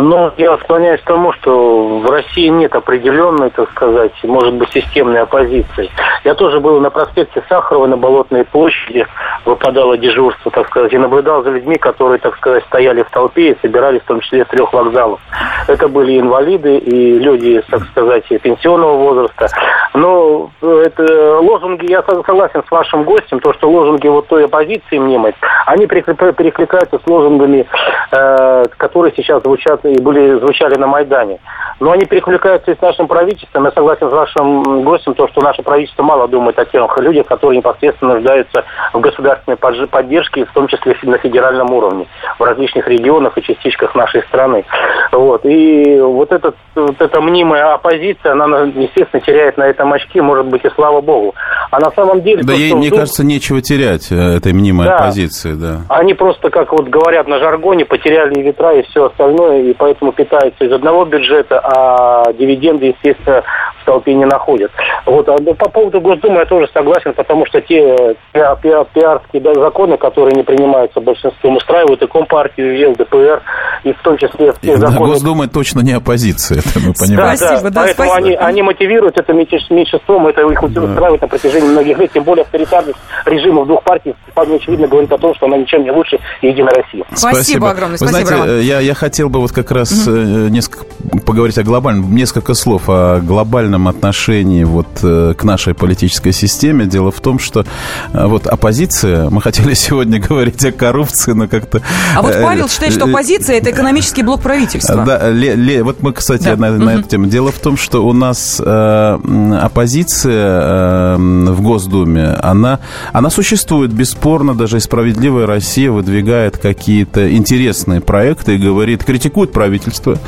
[0.00, 5.20] Но я склоняюсь к тому, что в России нет определенной, так сказать, может быть, системной
[5.22, 5.90] оппозиции.
[6.24, 9.06] Я тоже был на проспекте Сахарова, на Болотной площади,
[9.44, 13.58] выпадало дежурство, так сказать, и наблюдал за людьми, которые, так сказать, стояли в толпе и
[13.60, 15.20] собирались в том числе с трех вокзалов.
[15.68, 19.48] Это были инвалиды и люди, так сказать, пенсионного возраста.
[19.94, 25.34] Но это лозунги, я согласен с вашим гостем, то, что лозунги вот той оппозиции мнимой,
[25.66, 27.66] они перекликаются с лозунгами,
[28.10, 31.38] э, которые сейчас звучат и были, звучали на Майдане.
[31.80, 33.64] Но они перекликаются и с нашим правительством.
[33.64, 37.58] Я согласен с вашим гостем, то, что наше правительство мало думает о тех людях, которые
[37.58, 42.06] непосредственно нуждаются в государственной поддержке, в том числе на федеральном уровне,
[42.38, 44.64] в различных регионах и частичках нашей страны.
[45.12, 45.44] Вот.
[45.44, 50.64] И вот, этот, вот эта мнимая оппозиция, она, естественно, теряет на этом очки, может быть,
[50.64, 51.34] и слава богу.
[51.70, 52.42] А на самом деле...
[52.42, 53.00] Да, то, ей, мне вдруг...
[53.00, 54.96] кажется, нечего терять э, этой мнимой да.
[54.96, 55.80] оппозиции, да.
[55.88, 60.64] Они просто, как вот говорят на жаргоне, потеряли ветра и все остальное, и поэтому питаются
[60.64, 63.42] из одного бюджета, а дивиденды, естественно,
[63.84, 64.72] в толпе не находят.
[65.06, 65.28] Вот.
[65.28, 70.34] А по поводу Госдумы я тоже согласен, потому что те пиар, пиар, пиарские законы, которые
[70.34, 73.42] не принимаются большинством, устраивают и Компартию, и ЛДПР,
[73.84, 75.12] и в том числе все законы...
[75.12, 77.30] Госдума точно не оппозиция, это мы понимаем.
[77.30, 78.16] Да, спасибо, да, да, поэтому спасибо.
[78.16, 81.26] Они, они мотивируют это меньшинством, это их устраивает да.
[81.26, 85.34] на протяжении многих лет, тем более авторитарных режимов двух партий, вполне очевидно говорит о том,
[85.34, 87.04] что она ничем не лучше Единой России.
[87.08, 90.16] Спасибо, спасибо огромное, Вы спасибо, знаете, я, я хотел бы вот как раз угу.
[90.48, 90.84] несколько
[91.26, 96.86] поговорить о глобальном, несколько слов о глобальном отношении вот э, к нашей политической системе.
[96.86, 97.64] Дело в том, что
[98.12, 101.82] э, вот оппозиция, мы хотели сегодня говорить о коррупции, но как-то...
[102.14, 105.04] А вот Павел считает, что оппозиция это экономический блок правительства.
[105.04, 106.56] Да, ле, ле, вот мы, кстати, да.
[106.56, 107.00] на, на угу.
[107.00, 107.26] эту тему.
[107.26, 109.18] Дело в том, что у нас э,
[109.62, 112.80] оппозиция э, в Госдуме, она,
[113.12, 120.18] она существует бесспорно, даже и справедливая Россия выдвигает какие-то интересные проекты и говорит, критикует правительство.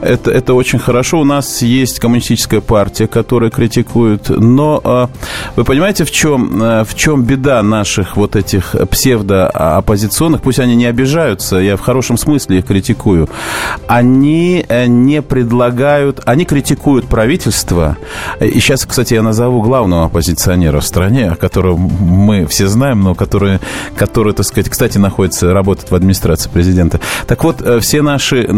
[0.00, 1.20] Это, это очень хорошо.
[1.20, 4.28] У нас есть коммунистическая партия, которая критикует.
[4.28, 5.06] Но э,
[5.56, 10.42] вы понимаете, в чем, э, в чем беда наших вот этих псевдооппозиционных?
[10.42, 13.28] Пусть они не обижаются, я в хорошем смысле их критикую.
[13.86, 17.96] Они э, не предлагают, они критикуют правительство.
[18.40, 23.14] И сейчас, кстати, я назову главного оппозиционера в стране, о котором мы все знаем, но
[23.14, 23.58] который,
[23.96, 27.00] который так сказать, кстати, находится, работает в администрации президента.
[27.26, 28.48] Так вот, все наши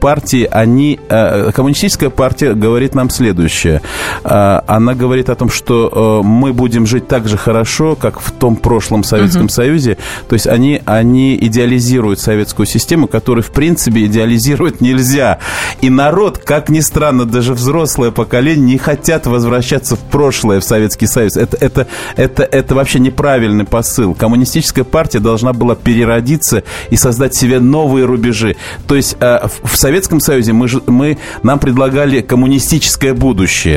[0.00, 0.98] партии, они...
[1.08, 3.79] Коммунистическая партия говорит нам следующее.
[4.22, 9.04] Она говорит о том, что мы будем жить так же хорошо, как в том прошлом
[9.04, 9.50] Советском угу.
[9.50, 9.96] Союзе.
[10.28, 15.38] То есть они, они идеализируют советскую систему, которую, в принципе, идеализировать нельзя.
[15.80, 21.06] И народ, как ни странно, даже взрослое поколение не хотят возвращаться в прошлое, в Советский
[21.06, 21.36] Союз.
[21.36, 24.14] Это, это, это, это вообще неправильный посыл.
[24.14, 28.56] Коммунистическая партия должна была переродиться и создать себе новые рубежи.
[28.86, 33.69] То есть э, в Советском Союзе мы, мы, нам предлагали коммунистическое будущее.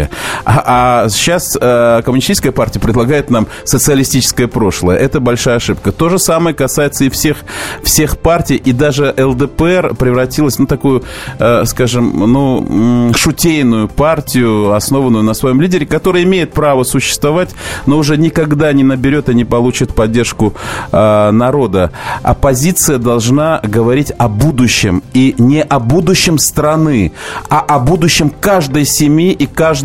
[0.45, 4.97] А, а сейчас э, коммунистическая партия предлагает нам социалистическое прошлое.
[4.97, 5.91] Это большая ошибка.
[5.91, 7.37] То же самое касается и всех,
[7.83, 11.03] всех партий, и даже ЛДПР превратилась в ну, такую,
[11.39, 17.49] э, скажем, ну, шутейную партию, основанную на своем лидере, которая имеет право существовать,
[17.85, 20.53] но уже никогда не наберет и не получит поддержку
[20.91, 21.91] э, народа.
[22.23, 27.13] Оппозиция должна говорить о будущем, и не о будущем страны,
[27.49, 29.82] а о будущем каждой семьи и каждого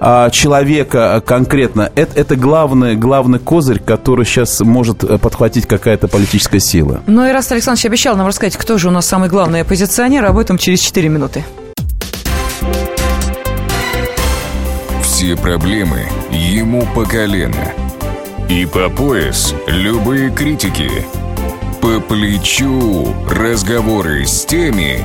[0.00, 1.90] э, человека конкретно.
[1.94, 7.00] Это, это главный, главный козырь, который сейчас может э, подхватить какая-то политическая сила.
[7.06, 10.38] Ну и раз Александрович обещал нам рассказать, кто же у нас самый главный оппозиционер, об
[10.38, 11.44] этом через 4 минуты.
[15.02, 17.72] Все проблемы ему по колено.
[18.48, 20.90] И по пояс любые критики.
[21.80, 25.04] По плечу разговоры с теми,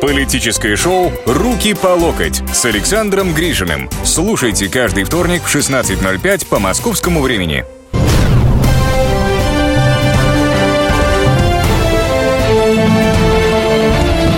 [0.00, 3.88] Политическое шоу «Руки по локоть» с Александром Грижиным.
[4.04, 7.64] Слушайте каждый вторник в 16.05 по московскому времени.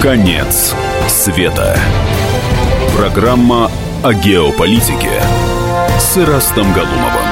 [0.01, 0.75] Конец
[1.09, 1.77] света.
[2.97, 3.71] Программа
[4.05, 5.11] о геополитике
[5.99, 7.26] с Ирастом Галумовым.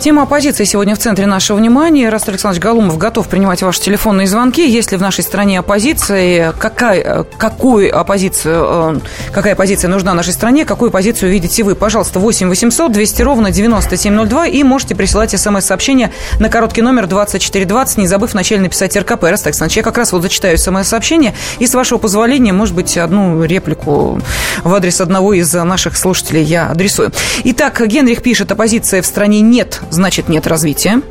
[0.00, 2.08] Тема оппозиции сегодня в центре нашего внимания.
[2.08, 4.66] Растор Александрович Галумов готов принимать ваши телефонные звонки.
[4.66, 6.52] Есть ли в нашей стране оппозиция?
[6.52, 10.64] Какая, какую оппозицию, э, какая позиция нужна нашей стране?
[10.64, 11.74] Какую позицию видите вы?
[11.74, 18.06] Пожалуйста, 8 800 200 ровно 9702 и можете присылать смс-сообщение на короткий номер 2420, не
[18.06, 19.24] забыв вначале написать РКП.
[19.24, 23.44] Растор Александрович, я как раз вот зачитаю смс-сообщение и, с вашего позволения, может быть, одну
[23.44, 24.18] реплику
[24.64, 27.12] в адрес одного из наших слушателей я адресую.
[27.44, 31.02] Итак, Генрих пишет, оппозиции в стране нет значит нет развития.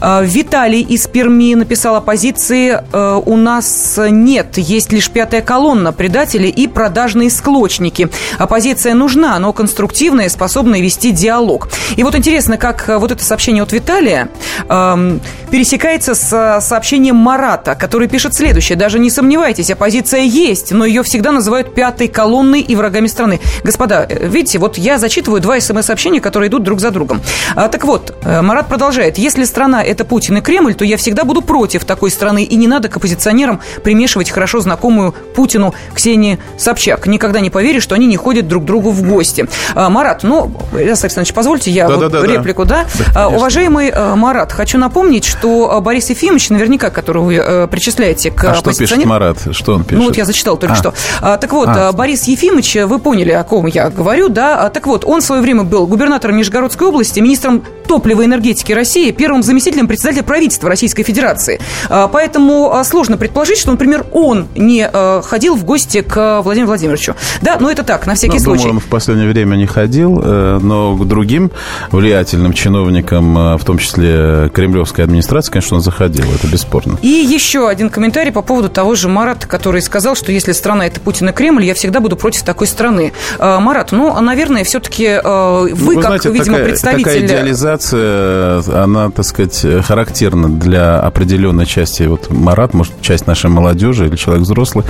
[0.00, 6.48] А, Виталий из Перми написал оппозиции э, «У нас нет, есть лишь пятая колонна, предатели
[6.48, 8.08] и продажные склочники.
[8.38, 11.68] Оппозиция нужна, но конструктивная, способная вести диалог».
[11.96, 14.28] И вот интересно, как э, вот это сообщение от Виталия
[14.68, 18.76] эм, пересекается с сообщением Марата, который пишет следующее.
[18.76, 23.40] «Даже не сомневайтесь, оппозиция есть, но ее всегда называют пятой колонной и врагами страны».
[23.64, 27.20] Господа, э, видите, вот я зачитываю два смс-сообщения, которые идут друг за другом.
[27.54, 29.18] А, так вот, Марат продолжает.
[29.18, 32.44] «Если страна это Путин и Кремль, то я всегда буду против такой страны.
[32.44, 37.06] И не надо к оппозиционерам примешивать хорошо знакомую Путину Ксении Собчак.
[37.06, 39.48] Никогда не поверишь, что они не ходят друг к другу в гости.
[39.74, 42.86] А, Марат, ну, Ильяс Александрович, позвольте я да, вот да, да, реплику, да?
[43.14, 48.54] да Уважаемый а, Марат, хочу напомнить, что Борис Ефимович, наверняка, которого вы причисляете к а
[48.54, 49.38] что пишет Марат?
[49.52, 49.98] Что он пишет?
[49.98, 50.76] Ну, вот я зачитал только а.
[50.76, 50.94] что.
[51.20, 51.92] Так вот, а.
[51.92, 54.68] Борис Ефимович, вы поняли, о ком я говорю, да?
[54.70, 59.10] Так вот, он в свое время был губернатором Нижегородской области, министром топлива и энергетики России
[59.10, 61.60] первым заместителем председателя правительства Российской Федерации.
[61.88, 66.68] А, поэтому а, сложно предположить, что, например, он не а, ходил в гости к Владимиру
[66.68, 67.14] Владимировичу.
[67.42, 68.62] Да, но это так, на всякий ну, случай.
[68.62, 71.50] Думаю, он в последнее время не ходил, э, но к другим
[71.90, 76.98] влиятельным чиновникам, э, в том числе кремлевской администрации, конечно, он заходил, это бесспорно.
[77.02, 81.00] И еще один комментарий по поводу того же Марата, который сказал, что если страна это
[81.00, 83.12] Путин и Кремль, я всегда буду против такой страны.
[83.38, 87.04] Марат, ну, наверное, все-таки вы, вы как, знаете, видимо, такая, представитель...
[87.04, 92.04] Такая идеализация, она, так сказать, характерна для определенной части.
[92.04, 94.84] Вот Марат, может, часть нашей молодежи или человек взрослый,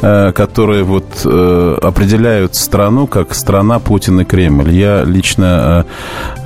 [0.00, 4.70] э, которые вот э, определяют страну как страна Путин и Кремль.
[4.70, 5.86] Я лично,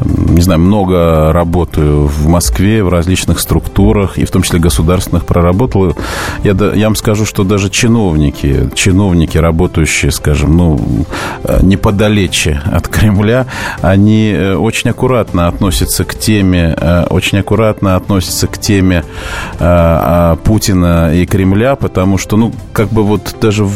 [0.00, 5.24] э, не знаю, много работаю в Москве, в различных структурах, и в том числе государственных
[5.24, 5.96] проработал.
[6.44, 10.80] Я, я вам скажу, что даже чиновники, чиновники, работающие, скажем, ну,
[11.62, 13.46] неподалече от Кремля,
[13.82, 16.76] они очень аккуратно относятся к теме,
[17.10, 19.04] очень аккуратно относятся к теме
[20.44, 23.68] Путина и Кремля, потому что, ну, как бы вот даже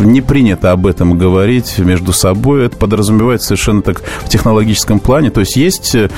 [0.00, 2.66] не принято об этом говорить между собой.
[2.66, 5.30] Это подразумевается совершенно так в технологическом плане.
[5.30, 6.08] То есть есть э,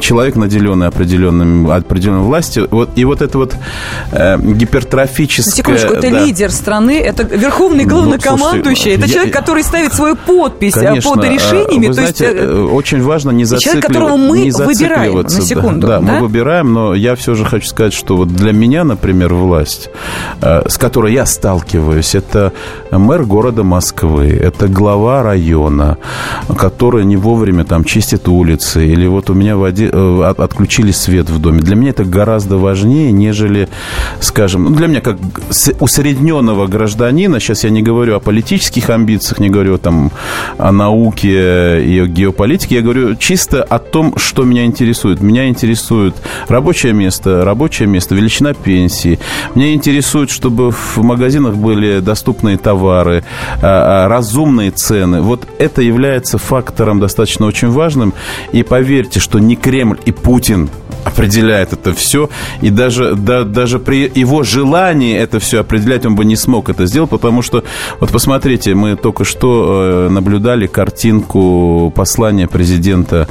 [0.00, 2.68] человек, наделенный определенным, определенной властью.
[2.70, 3.56] Вот, и вот это вот
[4.12, 5.50] э, гипертрофическое...
[5.50, 6.24] На секундочку, это да.
[6.24, 11.10] лидер страны, это верховный главнокомандующий, ну, это я, человек, который ставит свою подпись э, конечно,
[11.12, 11.86] под решениями.
[11.86, 13.80] Вы знаете, есть, э, очень важно не зацикливаться.
[13.80, 15.86] Человек, которого мы выбираем, на секунду.
[15.86, 19.34] Да, да, мы выбираем, но я все же хочу сказать, что вот для меня, например,
[19.34, 19.90] власть,
[20.40, 22.52] с которой я сталкиваюсь, это
[22.90, 25.98] мэр города Москвы, это глава района,
[26.56, 31.38] который не вовремя там чистит улицы, или вот у меня воде, э, отключили свет в
[31.38, 31.60] доме.
[31.60, 33.68] Для меня это гораздо важнее, нежели,
[34.20, 35.18] скажем, ну, для меня как
[35.80, 40.10] усредненного гражданина, сейчас я не говорю о политических амбициях, не говорю там
[40.58, 45.20] о науке и о геополитике, я говорю чисто о том, что меня интересует.
[45.20, 46.14] Меня интересует
[46.48, 49.18] рабочее место, рабочее место, величина пенсии.
[49.54, 53.24] Меня интересует, чтобы в магазинах были доступные товары, товары,
[53.60, 55.20] а, а, разумные цены.
[55.20, 58.14] Вот это является фактором достаточно очень важным.
[58.52, 60.70] И поверьте, что не Кремль и Путин
[61.04, 62.28] определяет это все.
[62.60, 66.86] И даже, да, даже при его желании это все определять он бы не смог это
[66.86, 67.64] сделать, потому что,
[68.00, 73.28] вот посмотрите, мы только что э, наблюдали картинку послания президента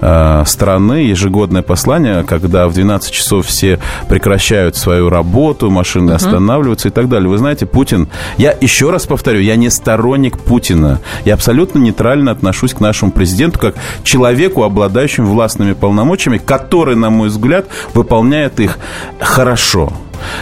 [0.00, 6.16] э, страны, ежегодное послание, когда в 12 часов все прекращают свою работу, машины uh-huh.
[6.16, 7.28] останавливаются и так далее.
[7.28, 8.08] Вы знаете, Путин,
[8.38, 11.00] я еще раз повторю, я не сторонник Путина.
[11.24, 17.28] Я абсолютно нейтрально отношусь к нашему президенту как человеку, обладающему властными полномочиями, который, на мой
[17.28, 18.78] взгляд, выполняет их
[19.20, 19.92] хорошо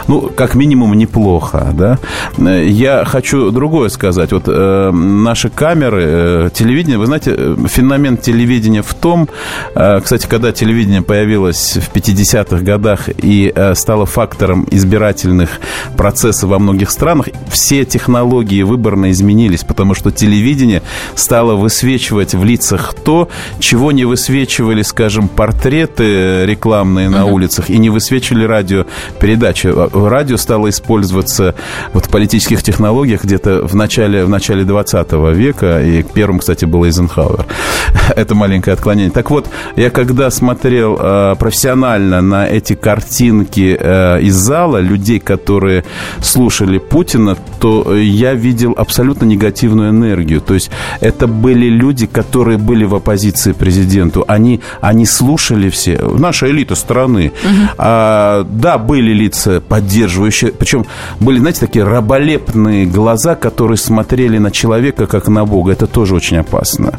[0.09, 1.99] ну, как минимум, неплохо, да.
[2.39, 4.33] Я хочу другое сказать.
[4.33, 9.29] Вот э, наши камеры, э, телевидение, вы знаете, э, феномен телевидения в том,
[9.75, 15.51] э, кстати, когда телевидение появилось в 50-х годах и э, стало фактором избирательных
[15.97, 20.83] процессов во многих странах, все технологии выборно изменились, потому что телевидение
[21.15, 27.91] стало высвечивать в лицах то, чего не высвечивали, скажем, портреты рекламные на улицах и не
[27.91, 31.55] высвечивали радиопередачи радио стало использоваться
[31.93, 36.85] вот в политических технологиях где-то в начале, в начале 20 века, и первым, кстати, был
[36.85, 37.47] Эйзенхауэр.
[38.17, 39.11] Это маленькое отклонение.
[39.11, 45.85] Так вот, я когда смотрел э, профессионально на эти картинки э, из зала, людей, которые
[46.21, 50.41] слушали Путина, то я видел абсолютно негативную энергию.
[50.41, 54.25] То есть это были люди, которые были в оппозиции президенту.
[54.29, 55.99] Они, они слушали все.
[55.99, 57.33] Наша элита страны.
[57.45, 57.69] Угу.
[57.79, 60.53] А, да, были лица поддерживающие.
[60.53, 60.87] Причем
[61.21, 65.73] были, знаете, такие раболепные глаза, которые смотрели на человека, как на Бога.
[65.73, 66.99] Это тоже очень опасно.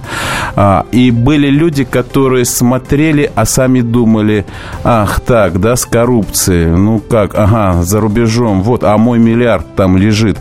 [0.56, 4.46] А, и были люди, которые смотрели, а сами думали,
[4.84, 6.68] ах, так, да, с коррупцией.
[6.68, 10.38] Ну как, ага, за рубежом, вот, а мой миллиард там лежит.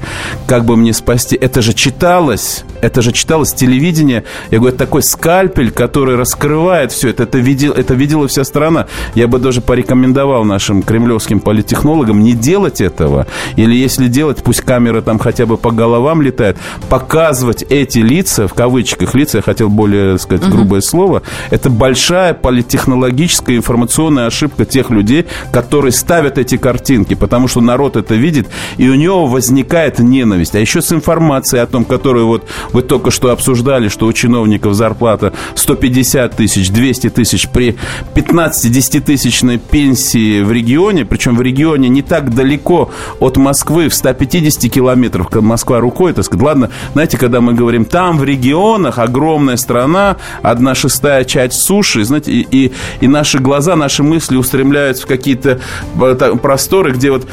[0.47, 1.37] Как бы мне спасти?
[1.37, 4.25] Это же читалось, это же читалось телевидение.
[4.51, 7.23] Я говорю, это такой скальпель, который раскрывает все это.
[7.23, 8.87] Это, видел, это видела вся страна.
[9.15, 13.27] Я бы даже порекомендовал нашим кремлевским политтехнологам коллегам не делать этого,
[13.57, 16.57] или если делать, пусть камера там хотя бы по головам летает,
[16.89, 20.85] показывать эти лица, в кавычках лица, я хотел более сказать грубое uh-huh.
[20.85, 27.97] слово, это большая политтехнологическая информационная ошибка тех людей, которые ставят эти картинки, потому что народ
[27.97, 28.49] это видит,
[28.79, 30.55] и у него возникает ненависть.
[30.55, 34.75] А еще с информацией о том, которую вот вы только что обсуждали, что у чиновников
[34.75, 37.77] зарплата 150 тысяч, 200 тысяч при
[38.15, 42.91] 15-10 тысячной пенсии в регионе, причем в регионе не так далеко
[43.21, 46.45] от Москвы, в 150 километров, Москва рукой, так сказать.
[46.45, 52.33] Ладно, знаете, когда мы говорим, там в регионах огромная страна, одна шестая часть суши, знаете,
[52.33, 55.61] и, и, и наши глаза, наши мысли устремляются в какие-то
[56.01, 57.27] э, просторы, где вот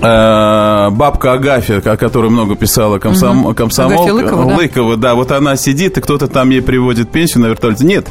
[0.00, 3.46] бабка Агафья, о которой много писала комсом...
[3.46, 3.54] угу.
[3.54, 4.12] комсомолка.
[4.12, 4.56] Лыкова, да?
[4.56, 5.14] Лыкова, да.
[5.14, 7.84] Вот она сидит, и кто-то там ей приводит пенсию на вертолете.
[7.84, 8.06] Нет,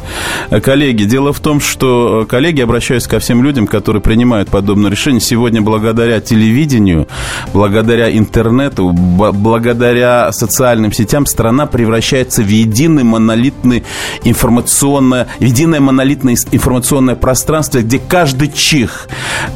[0.64, 5.62] коллеги, дело в том, что коллеги, обращаюсь ко всем людям, которые принимают подобное решение, сегодня
[5.62, 7.08] благодаря телевидению,
[7.54, 13.84] благодаря интернету, благодаря социальным сетям страна превращается в единый монолитный
[14.24, 19.08] информационное, единое монолитное информационное пространство, где каждый чих,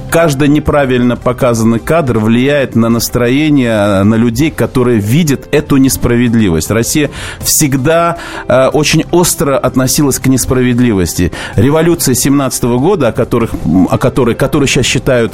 [0.10, 6.72] каждый неправильно показанный кадр влияет на настроение, на людей, которые видят эту несправедливость.
[6.72, 7.10] Россия
[7.40, 8.18] всегда
[8.48, 11.32] э, очень остро относилась к несправедливости.
[11.56, 13.52] Революция 17 года, о, которых,
[13.90, 15.34] о которой, которую сейчас считают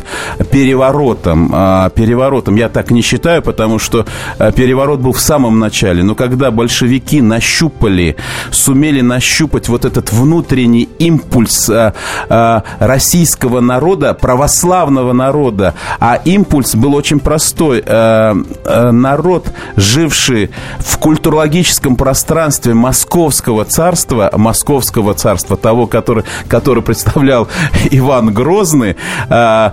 [0.52, 4.06] переворотом, э, переворотом я так не считаю, потому что
[4.40, 6.04] э, переворот был в самом начале.
[6.04, 8.16] Но когда большевики нащупали,
[8.52, 11.94] сумели нащупать вот этот внутренний импульс э,
[12.30, 17.84] э, российского народа, православного народа, а импульс был очень простой.
[17.86, 27.47] Э, э, народ, живший в культурологическом пространстве Московского царства, Московского царства, того, который, который представлял
[27.91, 28.95] Иван Грозный,
[29.30, 29.71] э,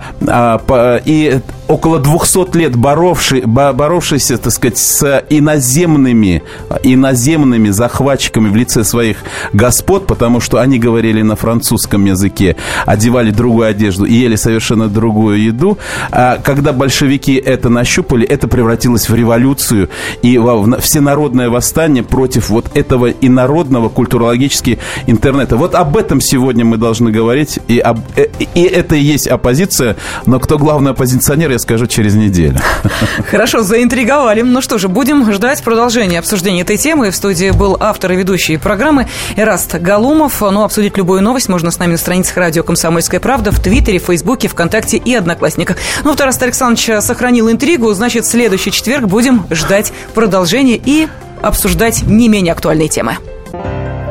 [1.04, 6.42] и около 200 лет боровший, боровшийся, так сказать, с иноземными,
[6.82, 9.18] иноземными захватчиками в лице своих
[9.52, 12.56] господ, потому что они говорили на французском языке,
[12.86, 15.78] одевали другую одежду и ели совершенно другую еду.
[16.10, 19.88] А когда большевики это нащупали, это превратилось в революцию
[20.22, 25.56] и в всенародное восстание против вот этого инородного культурологически интернета.
[25.56, 29.96] Вот об этом сегодня мы должны говорить, и, об, э, и это и есть оппозиция,
[30.26, 32.58] но кто главный оппозиционер, я скажу через неделю.
[33.30, 34.42] Хорошо, заинтриговали.
[34.42, 37.10] Ну что же, будем ждать продолжения обсуждения этой темы.
[37.10, 40.40] В студии был автор и ведущий программы Эраст Галумов.
[40.40, 44.48] Ну, обсудить любую новость можно с нами на страницах радио «Комсомольская правда» в Твиттере, Фейсбуке,
[44.48, 45.76] ВКонтакте и Одноклассниках.
[46.02, 51.06] Ну, вот Эраст Александрович сохранил интригу, значит, в следующий четверг будем ждать продолжения и
[51.40, 53.16] обсуждать не менее актуальные темы.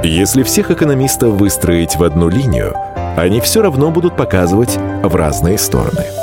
[0.04, 2.74] Если всех экономистов выстроить в одну линию,
[3.18, 6.06] они все равно будут показывать в разные стороны–